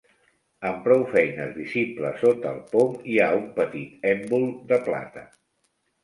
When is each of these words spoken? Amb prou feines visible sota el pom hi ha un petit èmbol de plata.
Amb 0.67 0.77
prou 0.85 1.01
feines 1.09 1.51
visible 1.57 2.09
sota 2.21 2.49
el 2.59 2.63
pom 2.71 2.95
hi 3.11 3.19
ha 3.25 3.27
un 3.41 3.43
petit 3.59 4.07
èmbol 4.13 4.47
de 4.73 4.81
plata. 4.89 5.25